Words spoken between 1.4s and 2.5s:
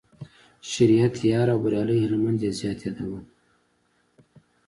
او بریالي هلمند